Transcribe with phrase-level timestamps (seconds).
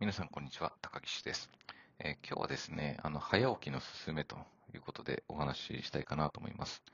[0.00, 0.72] 皆さん、こんにちは。
[0.80, 1.50] 高岸です。
[1.98, 4.36] えー、今日はですね、あの、早起きのすすめと
[4.72, 6.84] いうことでお話ししたいかなと思います。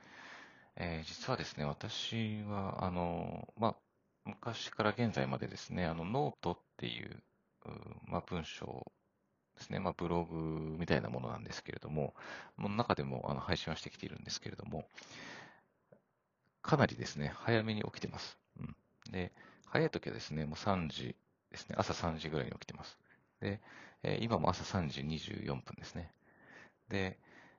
[0.77, 3.77] えー、実はですね、私は、あの、まあ、
[4.25, 7.22] 昔から現在までですね、あの、ノートっていう、
[7.67, 7.71] う
[8.06, 8.90] まあ、文章
[9.59, 10.36] ですね、まあ、ブログ
[10.79, 12.14] みたいなものなんですけれども、
[12.59, 14.89] の中でもあの配信はしてきているんですけれども、
[16.62, 18.39] かなりですね、早めに起きてます。
[18.59, 18.75] うん、
[19.12, 19.30] で、
[19.66, 21.14] 早い時はですね、もう3時
[21.55, 22.98] ですね、朝3時ぐらいに起きてます。
[23.41, 23.61] で、
[24.02, 26.11] えー、今も朝3時24分ですね。
[26.88, 27.19] で、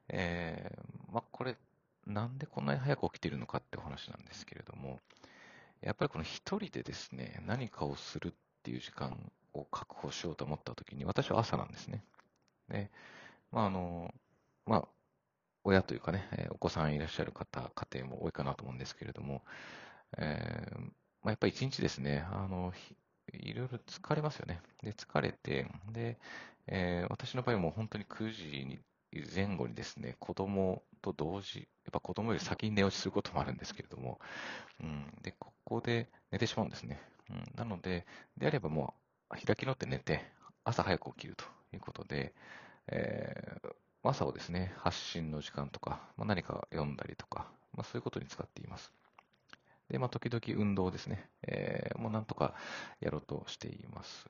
[0.09, 1.55] えー、まあ、これ、
[2.05, 4.99] なんでこんなに早く起きてるのかってお話なんですけれども、
[5.81, 8.31] やっぱりこの一人でですね、何かをするっ
[8.63, 12.03] ていう時間を確保しようと思った時に、私は朝なんですね。
[12.67, 12.91] で、
[13.51, 14.13] まあ、あの、
[14.65, 14.87] まあ、
[15.63, 19.43] 親というかね、お子さんいらっしゃる方、家庭も多いかなと思うんですけれども、
[20.17, 20.79] えー
[21.25, 22.71] まあ、やっぱり一日ですね、あの、
[23.41, 24.61] いろいろ疲れますよね。
[24.83, 26.17] で、疲れて、で、
[26.67, 28.79] えー、私の場合も本当に9時に
[29.33, 34.19] 前後にですね、子供と同時、やっぱ子供より先に寝落ちすることもあるんですけれども、
[34.81, 37.01] うん、で、ここで寝てしまうんですね。
[37.29, 38.05] うん、なので、
[38.37, 38.93] であればも
[39.29, 40.25] う、開き直って寝て、
[40.63, 42.33] 朝早く起きるということで、
[42.87, 48.91] えー、朝をですね、発信の時間とか、まあ、何か読んだりとか、まあ、そういうことに使っています。
[49.89, 52.53] で、まあ、時々運動ですね、えー、もうなんとか
[52.99, 54.27] やろうとしています。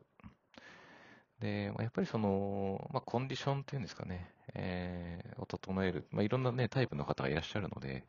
[1.39, 8.05] で、まあ、やっぱりその、まあ、コンディションっていうんですかね、えー、を整える、まあ、いろんなね、タイプの方がいらっしゃるので、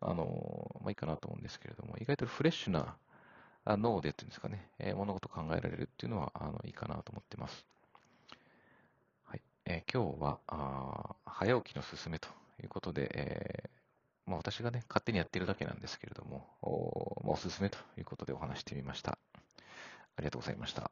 [0.00, 2.96] あの、まあ、いいかなと思うんですけれども、意外とフレッシュな
[3.66, 7.66] 脳でっていうんですかね、えー、物事考えられるっていうのは、あの、いいかなと思ってます。
[9.24, 9.42] はい。
[9.66, 12.28] えー、今日は、あ早起きのすすめと
[12.62, 13.71] いうことで、えー
[14.32, 19.18] まあ、私がね、勝手にやってるだけなんですけれども、お,、まあ、おすすめということでお話してみました。
[20.16, 20.90] ありがとうございました。